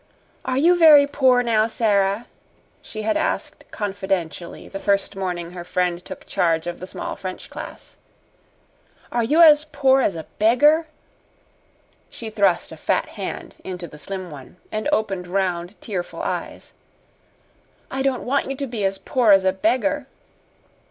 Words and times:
"Are 0.45 0.57
you 0.57 0.75
very 0.75 1.05
poor 1.05 1.43
now, 1.43 1.67
Sara?" 1.67 2.25
she 2.81 3.03
had 3.03 3.15
asked 3.17 3.65
confidentially 3.69 4.67
the 4.67 4.79
first 4.79 5.15
morning 5.15 5.51
her 5.51 5.63
friend 5.63 6.03
took 6.03 6.25
charge 6.25 6.65
of 6.65 6.79
the 6.79 6.87
small 6.87 7.15
French 7.15 7.51
class. 7.51 7.97
"Are 9.11 9.23
you 9.23 9.43
as 9.43 9.65
poor 9.65 10.01
as 10.01 10.15
a 10.15 10.25
beggar?" 10.39 10.87
She 12.09 12.31
thrust 12.31 12.71
a 12.71 12.77
fat 12.77 13.09
hand 13.09 13.57
into 13.63 13.87
the 13.87 13.99
slim 13.99 14.31
one 14.31 14.57
and 14.71 14.89
opened 14.91 15.27
round, 15.27 15.79
tearful 15.81 16.23
eyes. 16.23 16.73
"I 17.91 18.01
don't 18.01 18.23
want 18.23 18.49
you 18.49 18.55
to 18.55 18.65
be 18.65 18.83
as 18.83 18.97
poor 18.97 19.31
as 19.31 19.45
a 19.45 19.53
beggar." 19.53 20.07